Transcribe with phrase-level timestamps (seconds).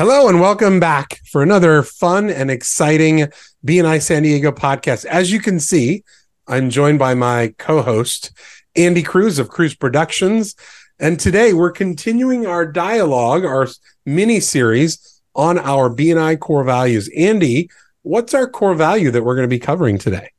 [0.00, 3.30] Hello and welcome back for another fun and exciting
[3.66, 5.04] BNI San Diego podcast.
[5.04, 6.04] As you can see,
[6.46, 8.32] I'm joined by my co-host
[8.74, 10.56] Andy Cruz of Cruz Productions,
[10.98, 13.68] and today we're continuing our dialogue, our
[14.06, 17.10] mini series on our BNI core values.
[17.14, 17.68] Andy,
[18.00, 20.30] what's our core value that we're going to be covering today?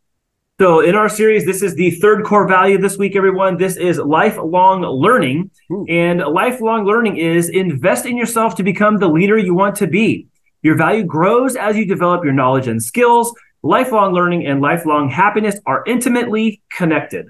[0.62, 3.58] So, in our series, this is the third core value this week, everyone.
[3.58, 5.50] This is lifelong learning.
[5.72, 5.88] Ooh.
[5.90, 10.28] And lifelong learning is invest in yourself to become the leader you want to be.
[10.62, 13.34] Your value grows as you develop your knowledge and skills.
[13.64, 17.26] Lifelong learning and lifelong happiness are intimately connected.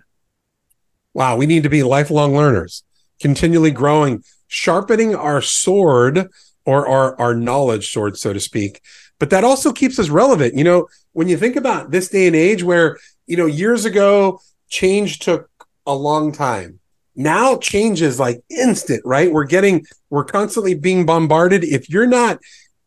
[1.13, 2.83] Wow, we need to be lifelong learners,
[3.21, 6.27] continually growing, sharpening our sword
[6.65, 8.81] or our, our knowledge sword, so to speak.
[9.19, 10.55] But that also keeps us relevant.
[10.55, 12.97] You know, when you think about this day and age where
[13.31, 15.49] you know, years ago, change took
[15.85, 16.79] a long time.
[17.15, 19.31] Now change is like instant, right?
[19.31, 21.63] We're getting, we're constantly being bombarded.
[21.63, 22.39] If you're not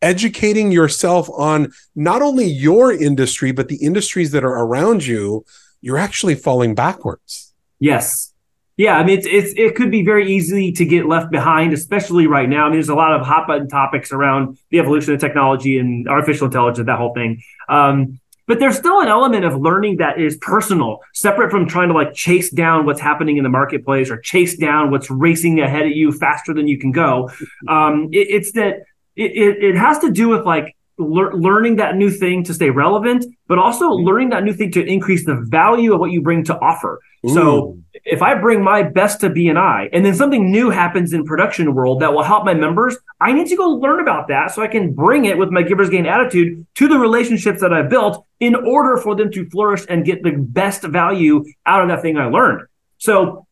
[0.03, 5.43] educating yourself on not only your industry, but the industries that are around you,
[5.81, 7.55] you're actually falling backwards.
[7.79, 8.31] Yes.
[8.77, 12.27] Yeah, I mean, it's, it's it could be very easy to get left behind, especially
[12.27, 12.65] right now.
[12.65, 16.09] I mean, there's a lot of hot button topics around the evolution of technology and
[16.09, 17.41] artificial intelligence, that whole thing.
[17.69, 21.93] Um, but there's still an element of learning that is personal, separate from trying to
[21.93, 25.91] like chase down what's happening in the marketplace or chase down what's racing ahead of
[25.91, 27.29] you faster than you can go.
[27.67, 28.83] Um, it, it's that
[29.15, 32.69] it, it, it has to do with like le- learning that new thing to stay
[32.69, 34.05] relevant, but also mm-hmm.
[34.05, 36.99] learning that new thing to increase the value of what you bring to offer.
[37.25, 37.33] Ooh.
[37.33, 41.73] So if I bring my best to BNI and then something new happens in production
[41.73, 44.67] world that will help my members, I need to go learn about that so I
[44.67, 48.55] can bring it with my giver's gain attitude to the relationships that I've built in
[48.55, 52.25] order for them to flourish and get the best value out of that thing I
[52.25, 52.67] learned.
[52.97, 53.44] So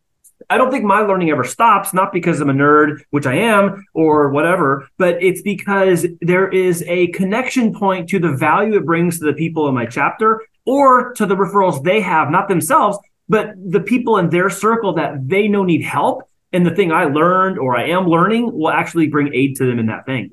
[0.50, 3.86] I don't think my learning ever stops, not because I'm a nerd, which I am,
[3.94, 9.20] or whatever, but it's because there is a connection point to the value it brings
[9.20, 13.54] to the people in my chapter or to the referrals they have, not themselves, but
[13.58, 16.24] the people in their circle that they know need help.
[16.52, 19.80] And the thing I learned or I am learning will actually bring aid to them
[19.80, 20.32] in that thing.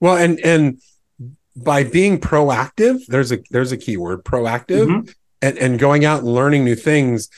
[0.00, 0.80] Well, and, and,
[1.56, 5.10] by being proactive, there's a there's a key word, proactive, mm-hmm.
[5.42, 7.28] and, and going out and learning new things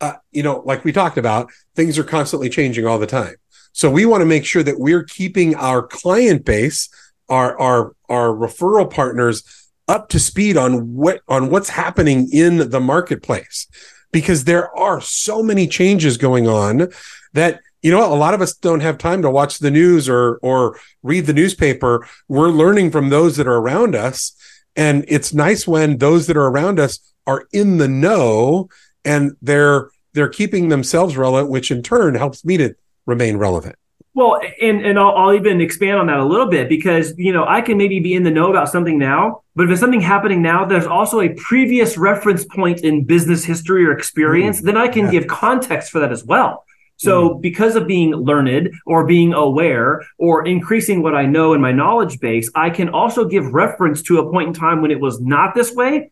[0.00, 3.34] uh, you know, like we talked about, things are constantly changing all the time.
[3.72, 6.88] So we want to make sure that we're keeping our client base,
[7.28, 9.44] our our our referral partners
[9.86, 13.66] up to speed on what on what's happening in the marketplace.
[14.12, 16.88] Because there are so many changes going on
[17.32, 20.38] that you know a lot of us don't have time to watch the news or
[20.42, 22.06] or read the newspaper.
[22.26, 24.34] We're learning from those that are around us.
[24.76, 28.68] And it's nice when those that are around us are in the know
[29.04, 32.74] and they're they're keeping themselves relevant, which in turn helps me to
[33.06, 33.76] remain relevant.
[34.12, 37.44] Well, and and I'll, I'll, even expand on that a little bit because you know
[37.46, 40.42] I can maybe be in the know about something now, but if there's something happening
[40.42, 44.60] now, there's also a previous reference point in business history or experience.
[44.60, 45.12] Mm, then I can yeah.
[45.12, 46.64] give context for that as well.
[46.96, 47.40] So mm.
[47.40, 52.18] because of being learned or being aware or increasing what I know in my knowledge
[52.18, 55.54] base, I can also give reference to a point in time when it was not
[55.54, 56.10] this way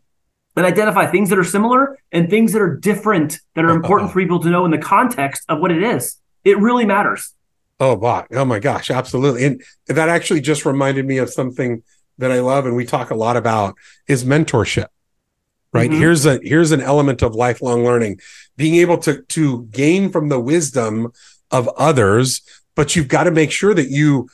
[0.55, 4.19] and identify things that are similar and things that are different that are important for
[4.19, 6.17] people to know in the context of what it is.
[6.43, 7.33] It really matters.
[7.79, 8.25] Oh, wow.
[8.31, 9.45] Oh my gosh, absolutely.
[9.45, 11.81] And that actually just reminded me of something
[12.17, 13.75] that I love and we talk a lot about
[14.07, 14.87] is mentorship.
[15.71, 15.89] Right?
[15.89, 15.99] Mm-hmm.
[15.99, 18.19] Here's a here's an element of lifelong learning.
[18.57, 21.13] Being able to to gain from the wisdom
[21.51, 22.41] of others,
[22.75, 24.29] but you've got to make sure that you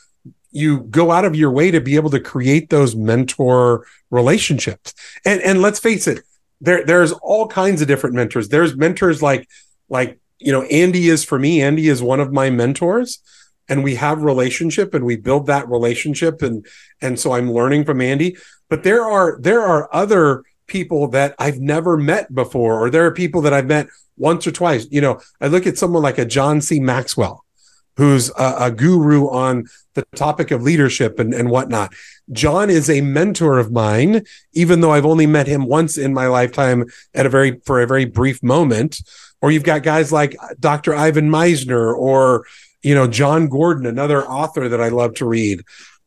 [0.55, 4.93] you go out of your way to be able to create those mentor relationships.
[5.25, 6.21] And and let's face it,
[6.61, 8.47] there there's all kinds of different mentors.
[8.47, 9.49] There's mentors like
[9.89, 11.61] like you know Andy is for me.
[11.61, 13.19] Andy is one of my mentors,
[13.67, 16.65] and we have relationship and we build that relationship and
[17.01, 18.37] and so I'm learning from Andy.
[18.69, 23.11] But there are there are other people that I've never met before, or there are
[23.11, 24.87] people that I've met once or twice.
[24.89, 26.79] You know, I look at someone like a John C.
[26.79, 27.43] Maxwell
[27.97, 31.93] who's a, a, guru on the topic of leadership and, and whatnot.
[32.31, 36.27] John is a mentor of mine, even though I've only met him once in my
[36.27, 39.01] lifetime at a very, for a very brief moment.
[39.41, 40.93] Or you've got guys like Dr.
[40.93, 42.45] Ivan Misner or,
[42.81, 45.63] you know, Jon Gordon, another author that I love to read.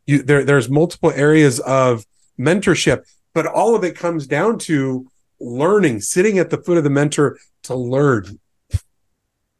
[0.07, 2.07] You, there, there's multiple areas of
[2.39, 3.05] mentorship,
[3.35, 5.07] but all of it comes down to
[5.41, 8.39] learning, sitting at the foot of the mentor to learn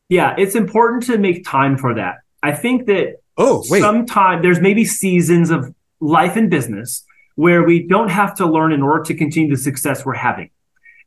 [0.09, 2.17] yeah, it's important to make time for that.
[2.43, 3.81] I think that oh, wait.
[3.81, 7.05] sometimes there's maybe seasons of life and business
[7.35, 10.51] where we don't have to learn in order to continue the success we're having.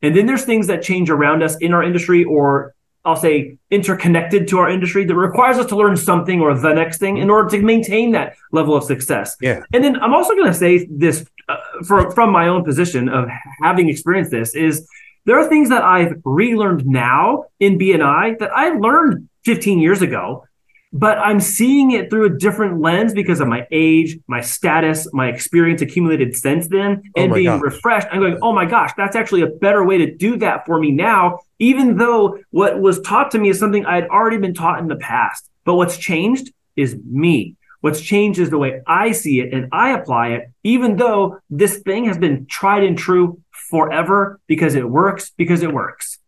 [0.01, 2.73] And then there's things that change around us in our industry or
[3.03, 6.99] I'll say interconnected to our industry that requires us to learn something or the next
[6.99, 9.35] thing in order to maintain that level of success.
[9.41, 9.63] Yeah.
[9.73, 13.27] And then I'm also going to say this uh, for, from my own position of
[13.61, 14.87] having experienced this is
[15.25, 20.45] there are things that I've relearned now in BNI that I learned 15 years ago
[20.93, 25.29] but I'm seeing it through a different lens because of my age, my status, my
[25.29, 27.61] experience accumulated since then, oh and oh being gosh.
[27.61, 28.07] refreshed.
[28.11, 30.91] I'm going, oh my gosh, that's actually a better way to do that for me
[30.91, 34.79] now, even though what was taught to me is something I had already been taught
[34.79, 35.49] in the past.
[35.63, 37.55] But what's changed is me.
[37.79, 41.79] What's changed is the way I see it and I apply it, even though this
[41.79, 46.19] thing has been tried and true forever because it works, because it works.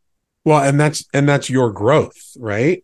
[0.45, 2.83] Well, and that's and that's your growth, right?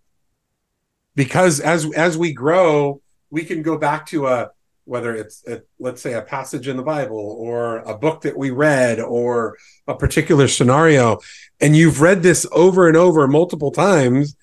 [1.16, 4.52] Because as as we grow, we can go back to a
[4.86, 8.50] whether it's a, let's say a passage in the Bible or a book that we
[8.50, 9.56] read or
[9.88, 11.20] a particular scenario,
[11.60, 14.36] and you've read this over and over multiple times,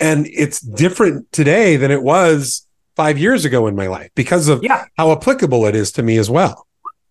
[0.00, 2.66] and it's different today than it was
[2.96, 4.84] five years ago in my life because of yeah.
[4.96, 6.66] how applicable it is to me as well.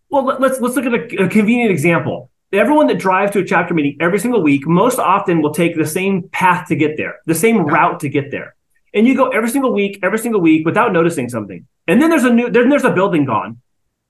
[0.09, 3.73] Well, let's let's look at a, a convenient example everyone that drives to a chapter
[3.73, 7.33] meeting every single week most often will take the same path to get there, the
[7.33, 8.55] same route to get there
[8.94, 11.68] and you go every single week, every single week without noticing something.
[11.88, 13.62] And then there's a new, then there's a building gone.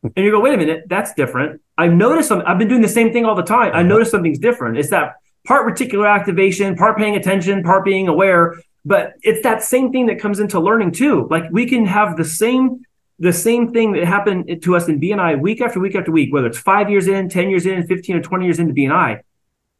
[0.03, 1.61] And you go, wait a minute, that's different.
[1.77, 2.45] I've noticed something.
[2.45, 3.71] I've been doing the same thing all the time.
[3.73, 4.77] I noticed something's different.
[4.77, 5.15] It's that
[5.47, 8.55] part reticular activation, part paying attention, part being aware.
[8.85, 11.27] But it's that same thing that comes into learning too.
[11.31, 12.81] Like we can have the same,
[13.17, 16.47] the same thing that happened to us in BNI week after week after week, whether
[16.47, 19.21] it's five years in, 10 years in, 15 or 20 years into BNI,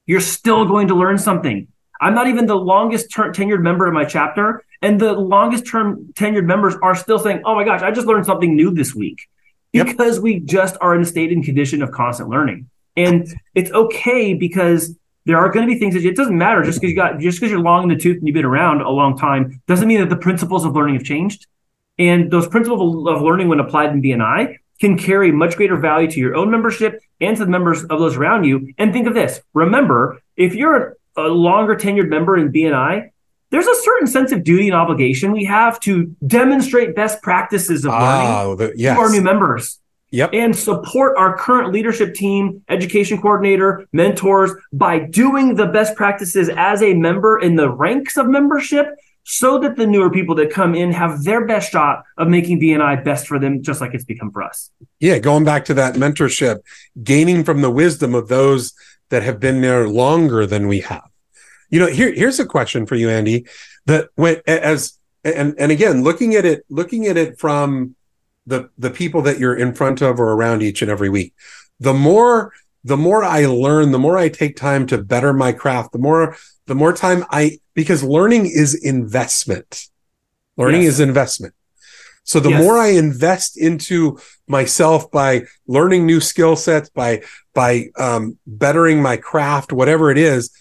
[0.05, 1.67] you're still going to learn something.
[1.99, 6.45] I'm not even the longest tenured member of my chapter, and the longest term tenured
[6.45, 9.27] members are still saying, "Oh my gosh, I just learned something new this week,"
[9.71, 10.23] because yep.
[10.23, 14.95] we just are in a state and condition of constant learning, and it's okay because
[15.25, 17.39] there are going to be things that it doesn't matter just because you got just
[17.39, 20.01] because you're long in the tooth and you've been around a long time doesn't mean
[20.01, 21.47] that the principles of learning have changed,
[21.97, 26.19] and those principles of learning when applied in BNI can carry much greater value to
[26.19, 28.73] your own membership and to the members of those around you.
[28.77, 33.11] And think of this: remember, if you're a longer tenured member in BNI,
[33.53, 37.91] there's a certain sense of duty and obligation we have to demonstrate best practices of
[37.91, 38.97] ah, learning oh, the, yes.
[38.97, 39.79] to our new members.
[40.09, 40.31] Yep.
[40.33, 46.81] And support our current leadership team, education coordinator, mentors by doing the best practices as
[46.81, 48.87] a member in the ranks of membership
[49.23, 53.03] so that the newer people that come in have their best shot of making BNI
[53.03, 54.71] best for them, just like it's become for us.
[54.99, 56.61] Yeah, going back to that mentorship,
[57.03, 58.73] gaining from the wisdom of those
[59.09, 61.07] that have been there longer than we have.
[61.73, 63.47] You know, here here's a question for you, Andy.
[63.87, 67.95] That when as and and again, looking at it, looking at it from
[68.45, 71.33] the the people that you're in front of or around each and every week,
[71.79, 72.53] the more
[72.83, 76.37] the more I learn, the more I take time to better my craft, the more
[76.67, 79.87] the more time I because learning is investment.
[80.57, 80.93] Learning yes.
[80.93, 81.55] is investment.
[82.23, 82.61] So the yes.
[82.61, 87.23] more I invest into myself by learning new skill sets, by
[87.55, 90.51] by um, bettering my craft, whatever it is,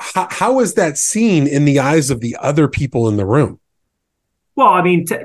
[0.00, 3.60] how, how is that seen in the eyes of the other people in the room?
[4.56, 5.16] Well, I mean, t-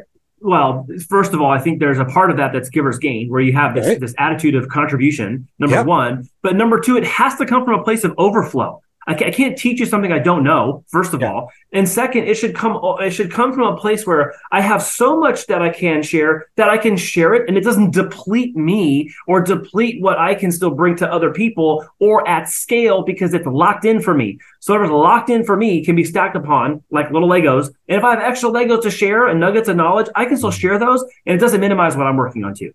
[0.41, 3.41] well, first of all, I think there's a part of that that's giver's gain, where
[3.41, 3.99] you have this right.
[3.99, 5.47] this attitude of contribution.
[5.57, 5.85] Number yep.
[5.85, 8.81] one, but number two, it has to come from a place of overflow.
[9.05, 10.83] I can't teach you something I don't know.
[10.87, 11.31] First of yeah.
[11.31, 12.79] all, and second, it should come.
[12.99, 16.47] It should come from a place where I have so much that I can share
[16.55, 20.51] that I can share it, and it doesn't deplete me or deplete what I can
[20.51, 24.39] still bring to other people or at scale because it's locked in for me.
[24.59, 27.67] So whatever's locked in for me can be stacked upon like little Legos.
[27.89, 30.49] And if I have extra Legos to share and nuggets of knowledge, I can still
[30.49, 30.59] mm-hmm.
[30.59, 32.73] share those, and it doesn't minimize what I'm working on too.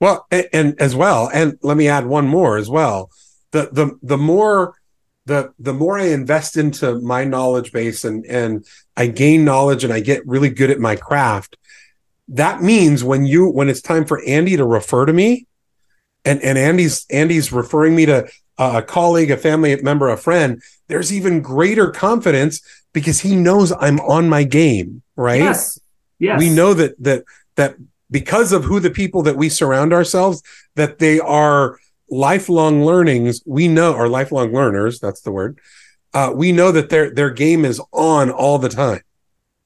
[0.00, 3.10] Well, and, and as well, and let me add one more as well.
[3.50, 4.74] The the the more
[5.28, 8.66] the the more I invest into my knowledge base and and
[8.96, 11.56] I gain knowledge and I get really good at my craft,
[12.28, 15.46] that means when you when it's time for Andy to refer to me,
[16.24, 21.12] and and Andy's Andy's referring me to a colleague, a family member, a friend, there's
[21.12, 22.60] even greater confidence
[22.92, 25.42] because he knows I'm on my game, right?
[25.42, 25.78] Yes.
[26.18, 26.40] Yes.
[26.40, 27.24] We know that that
[27.56, 27.76] that
[28.10, 30.42] because of who the people that we surround ourselves,
[30.74, 31.78] that they are
[32.10, 35.58] lifelong learnings, we know, are lifelong learners, that's the word.
[36.14, 39.02] Uh, we know that their their game is on all the time.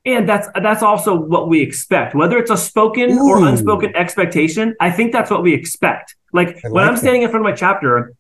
[0.05, 3.29] And that's that's also what we expect, whether it's a spoken Ooh.
[3.29, 4.75] or unspoken expectation.
[4.81, 6.17] I think that's what we expect.
[6.33, 8.13] Like, like when I'm standing in front of my chapter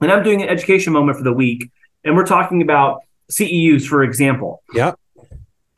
[0.00, 1.70] and I'm doing an education moment for the week,
[2.04, 4.62] and we're talking about CEUs, for example.
[4.74, 4.92] Yeah.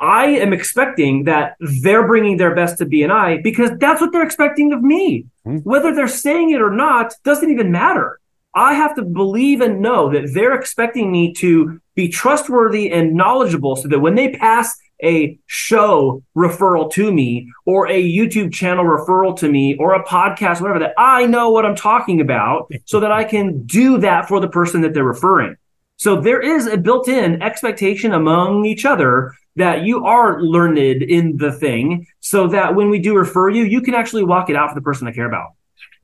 [0.02, 4.72] I am expecting that they're bringing their best to BNI because that's what they're expecting
[4.72, 5.26] of me.
[5.46, 5.58] Mm-hmm.
[5.58, 8.18] Whether they're saying it or not doesn't even matter.
[8.52, 13.76] I have to believe and know that they're expecting me to be trustworthy and knowledgeable
[13.76, 19.36] so that when they pass a show referral to me or a YouTube channel referral
[19.38, 23.12] to me or a podcast, whatever, that I know what I'm talking about so that
[23.12, 25.56] I can do that for the person that they're referring.
[26.02, 31.36] So there is a built in expectation among each other that you are learned in
[31.36, 34.70] the thing so that when we do refer you, you can actually walk it out
[34.70, 35.50] for the person I care about.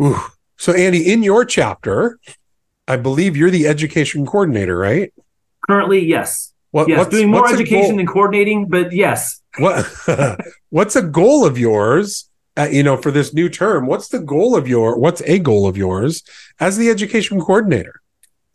[0.01, 0.17] Ooh.
[0.57, 2.21] So, Andy, in your chapter,
[2.87, 5.13] I believe you're the education coordinator, right?
[5.69, 6.55] Currently, yes.
[6.71, 9.43] What, yes, doing more education than coordinating, but yes.
[9.57, 9.85] What
[10.71, 12.31] What's a goal of yours?
[12.57, 14.97] Uh, you know, for this new term, what's the goal of your?
[14.97, 16.23] What's a goal of yours
[16.61, 18.01] as the education coordinator?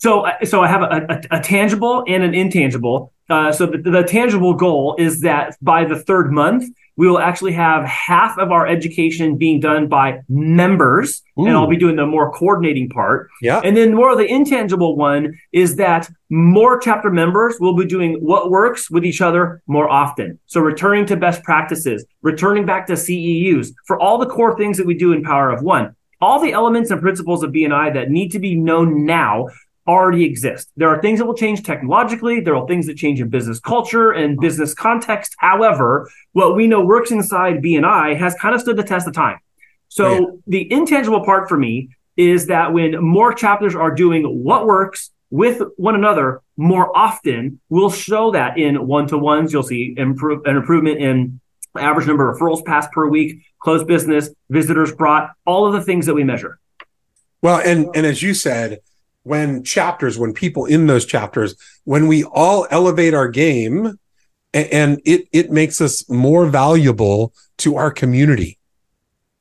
[0.03, 3.13] So, uh, so I have a, a, a tangible and an intangible.
[3.29, 6.65] Uh, so the, the tangible goal is that by the third month,
[6.98, 11.45] we will actually have half of our education being done by members, Ooh.
[11.45, 13.29] and I'll be doing the more coordinating part.
[13.41, 13.62] Yeah.
[13.63, 18.15] And then more of the intangible one is that more chapter members will be doing
[18.15, 20.38] what works with each other more often.
[20.48, 24.86] So returning to best practices, returning back to CEUs for all the core things that
[24.86, 25.95] we do in Power of One.
[26.19, 29.48] All the elements and principles of BNI that need to be known now
[29.88, 30.72] already exist.
[30.78, 32.40] There are things that will change technologically.
[32.40, 35.36] There are things that change in business culture and business context.
[35.38, 39.40] However, what we know works inside BNI has kind of stood the test of time.
[39.90, 40.28] So yeah.
[40.48, 45.62] the intangible part for me is that when more chapters are doing what works with
[45.78, 49.52] one another more often, we'll show that in one-to-ones.
[49.52, 51.40] You'll see improve, an improvement in
[51.75, 56.06] average number of referrals passed per week, closed business, visitors brought, all of the things
[56.06, 56.60] that we measure.
[57.42, 58.80] Well, and and as you said,
[59.24, 63.98] when chapters, when people in those chapters, when we all elevate our game
[64.53, 68.60] and it it makes us more valuable to our community.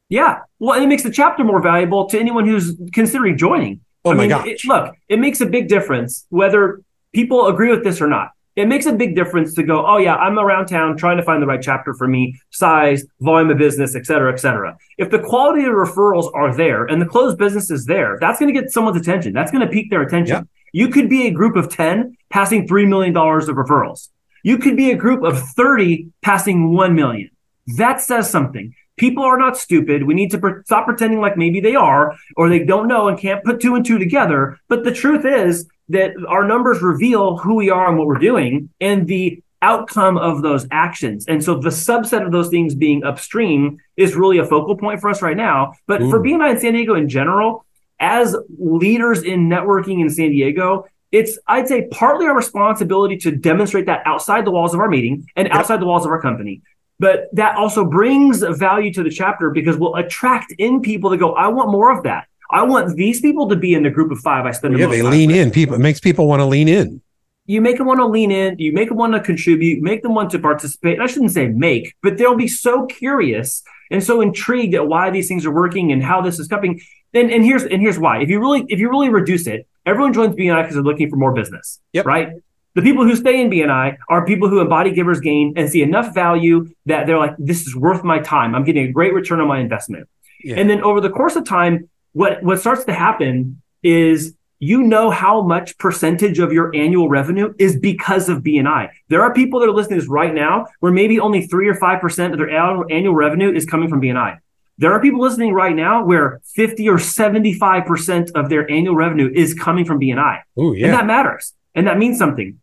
[0.09, 0.41] Yeah.
[0.59, 3.81] Well, it makes the chapter more valuable to anyone who's considering joining.
[4.05, 4.49] Oh I my god!
[4.65, 6.81] Look, it makes a big difference whether
[7.13, 10.15] people agree with this or not it makes a big difference to go, oh yeah,
[10.17, 13.97] I'm around town trying to find the right chapter for me, size, volume of business,
[13.97, 14.77] et cetera, et cetera.
[14.99, 18.53] If the quality of referrals are there and the closed business is there, that's going
[18.53, 19.33] to get someone's attention.
[19.33, 20.37] That's going to pique their attention.
[20.37, 20.43] Yeah.
[20.73, 24.09] You could be a group of 10 passing $3 million of referrals.
[24.43, 27.31] You could be a group of 30 passing 1 million.
[27.77, 28.75] That says something.
[28.97, 30.05] People are not stupid.
[30.05, 33.19] We need to pre- stop pretending like maybe they are or they don't know and
[33.19, 34.59] can't put two and two together.
[34.69, 38.71] But the truth is, that our numbers reveal who we are and what we're doing
[38.81, 41.27] and the outcome of those actions.
[41.27, 45.09] And so the subset of those things being upstream is really a focal point for
[45.09, 45.75] us right now.
[45.87, 46.11] But Ooh.
[46.11, 46.33] for mm.
[46.33, 47.65] BNI in San Diego in general,
[48.01, 53.87] as leaders in networking in San Diego, it's I'd say partly our responsibility to demonstrate
[53.87, 56.63] that outside the walls of our meeting and outside the walls of our company.
[57.03, 61.35] But that also brings value to the chapter because we'll attract in people that go,
[61.35, 62.29] I want more of that.
[62.49, 64.47] I want these people to be in the group of five.
[64.47, 64.77] I spend.
[64.77, 65.51] The yeah, they lean in.
[65.51, 67.03] People it makes people want to lean in.
[67.47, 68.57] You make them want to lean in.
[68.61, 69.83] You make them want to contribute.
[69.83, 71.01] Make them want to participate.
[71.01, 75.27] I shouldn't say make, but they'll be so curious and so intrigued at why these
[75.27, 76.81] things are working and how this is coming.
[77.15, 78.23] And, and here's and here's why.
[78.23, 81.17] If you really if you really reduce it, everyone joins BNI because they're looking for
[81.17, 81.81] more business.
[81.95, 82.07] Yep.
[82.07, 82.29] Right.
[82.75, 86.15] The people who stay in BNI are people who embody givers gain and see enough
[86.15, 88.55] value that they're like, this is worth my time.
[88.55, 90.09] I'm getting a great return on my investment.
[90.43, 90.57] Yeah.
[90.57, 95.11] And then over the course of time, what what starts to happen is you know
[95.11, 98.91] how much percentage of your annual revenue is because of BNI.
[99.09, 101.75] There are people that are listening to this right now where maybe only three or
[101.75, 104.39] five percent of their annual revenue is coming from BNI.
[104.79, 109.53] There are people listening right now where 50 or 75% of their annual revenue is
[109.55, 110.41] coming from BNI.
[110.59, 110.87] Ooh, yeah.
[110.87, 111.53] And that matters.
[111.75, 112.59] And that means something.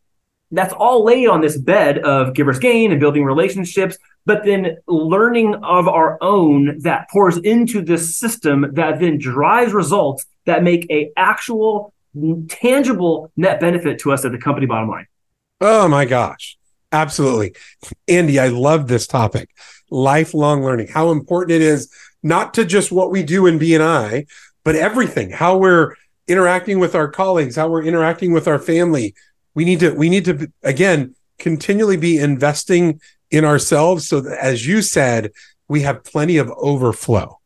[0.52, 3.98] That's all laid on this bed of giver's gain and building relationships
[4.30, 10.28] but then learning of our own that pours into this system that then drives results
[10.46, 11.94] that make a actual
[12.48, 15.08] tangible net benefit to us at the company bottom line.
[15.62, 16.58] Oh my gosh.
[16.92, 17.56] Absolutely.
[18.08, 19.50] Andy, I love this topic.
[19.90, 21.92] Lifelong learning, how important it is
[22.22, 24.28] not to just what we do in BNI,
[24.64, 25.96] but everything, how we're
[26.28, 29.16] interacting with our colleagues, how we're interacting with our family.
[29.60, 34.66] We need to, we need to, again, continually be investing in ourselves so that, as
[34.66, 35.32] you said,
[35.68, 37.42] we have plenty of overflow.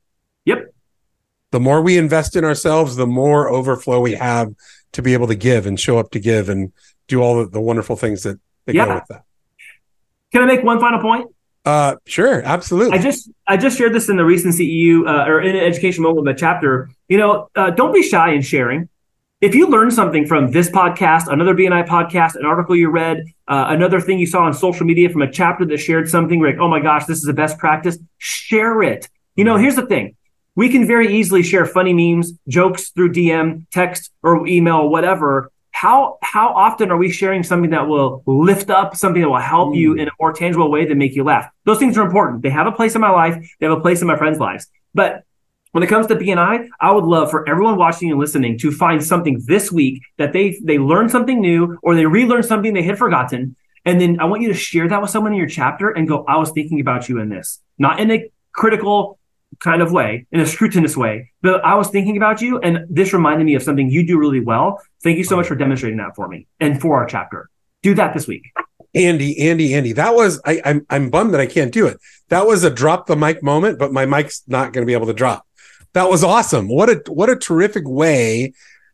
[0.46, 0.76] Yep.
[1.50, 4.54] The more we invest in ourselves, the more overflow we have
[4.92, 6.72] to be able to give and show up to give and
[7.08, 8.86] do all the, the wonderful things that, that yeah.
[8.86, 9.24] go with that.
[10.32, 11.32] Can I make one final point?
[11.66, 12.96] Uh, sure, absolutely.
[12.96, 16.04] I just I just shared this in the recent CEU uh, or in an education
[16.04, 16.92] moment chapter.
[17.10, 18.88] You know, uh, don't be shy in sharing
[19.44, 23.66] if you learn something from this podcast, another BNI podcast, an article you read, uh,
[23.68, 26.70] another thing you saw on social media from a chapter that shared something like, oh
[26.70, 29.10] my gosh, this is a best practice, share it.
[29.36, 30.16] You know, here's the thing.
[30.56, 35.52] We can very easily share funny memes, jokes through DM, text, or email, whatever.
[35.72, 39.74] how how often are we sharing something that will lift up, something that will help
[39.74, 39.78] mm.
[39.78, 41.52] you in a more tangible way than make you laugh?
[41.66, 42.44] Those things are important.
[42.44, 43.36] They have a place in my life.
[43.60, 44.68] They have a place in my friends' lives.
[44.94, 45.24] But
[45.74, 49.04] when it comes to BNI, I would love for everyone watching and listening to find
[49.04, 52.98] something this week that they they learned something new or they relearned something they had
[52.98, 53.56] forgotten.
[53.84, 56.24] And then I want you to share that with someone in your chapter and go,
[56.26, 59.18] I was thinking about you in this, not in a critical
[59.60, 61.32] kind of way, in a scrutinous way.
[61.42, 64.42] But I was thinking about you, and this reminded me of something you do really
[64.42, 64.80] well.
[65.02, 67.50] Thank you so much for demonstrating that for me and for our chapter.
[67.82, 68.44] Do that this week.
[68.94, 69.92] Andy, Andy, Andy.
[69.94, 71.98] That was I, I'm I'm bummed that I can't do it.
[72.30, 75.08] That was a drop the mic moment, but my mic's not going to be able
[75.08, 75.48] to drop.
[75.94, 76.68] That was awesome.
[76.68, 78.54] What a what a terrific way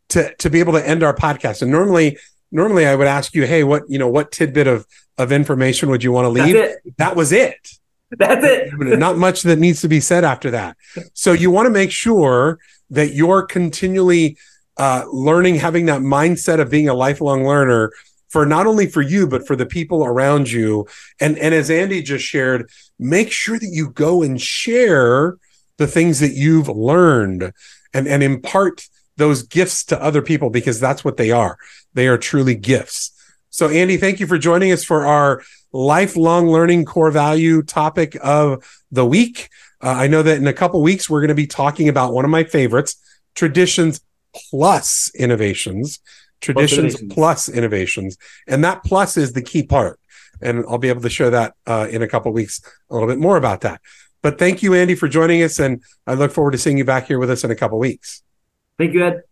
[0.09, 1.61] to to be able to end our podcast.
[1.61, 2.17] And normally
[2.51, 4.85] normally I would ask you, hey, what you know, what tidbit of
[5.17, 6.55] of information would you want to leave?
[6.97, 7.69] That was it.
[8.11, 8.73] That's it.
[8.99, 10.77] Not much that needs to be said after that.
[11.13, 14.37] So you want to make sure that you're continually
[14.77, 17.91] uh, learning, having that mindset of being a lifelong learner
[18.29, 20.87] for not only for you but for the people around you.
[21.19, 25.37] And and as Andy just shared, make sure that you go and share
[25.79, 27.51] the things that you've learned
[27.93, 31.57] and and impart those gifts to other people because that's what they are.
[31.93, 33.11] They are truly gifts.
[33.49, 35.41] So Andy, thank you for joining us for our
[35.73, 39.49] lifelong learning core value topic of the week.
[39.81, 42.25] Uh, I know that in a couple weeks, we're going to be talking about one
[42.25, 42.95] of my favorites
[43.35, 44.01] traditions
[44.51, 45.99] plus innovations,
[46.41, 48.17] traditions plus, plus innovations.
[48.47, 49.99] And that plus is the key part.
[50.41, 53.17] And I'll be able to share that uh, in a couple weeks, a little bit
[53.17, 53.81] more about that.
[54.21, 55.59] But thank you, Andy, for joining us.
[55.59, 58.21] And I look forward to seeing you back here with us in a couple weeks.
[58.77, 59.23] Thank you, Ed.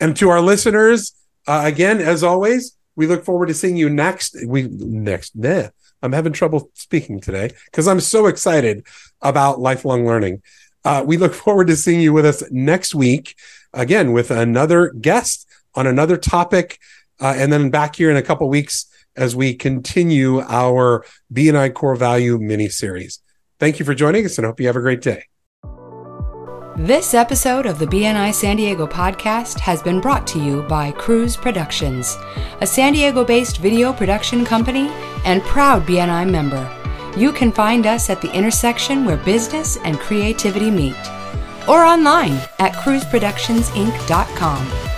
[0.00, 1.12] And to our listeners,
[1.46, 4.36] uh, again, as always, we look forward to seeing you next.
[4.46, 5.36] We next.
[5.36, 5.68] Nah,
[6.02, 8.86] I'm having trouble speaking today because I'm so excited
[9.20, 10.42] about lifelong learning.
[10.84, 13.36] Uh, we look forward to seeing you with us next week
[13.72, 16.78] again with another guest on another topic,
[17.20, 18.86] uh, and then back here in a couple weeks
[19.16, 23.20] as we continue our BNI core value mini series.
[23.62, 25.22] Thank you for joining us, and hope you have a great day.
[26.76, 31.36] This episode of the BNI San Diego podcast has been brought to you by Cruise
[31.36, 32.16] Productions,
[32.60, 34.88] a San Diego based video production company
[35.24, 36.68] and proud BNI member.
[37.16, 40.96] You can find us at the intersection where business and creativity meet,
[41.68, 44.91] or online at cruiseproductionsinc.com.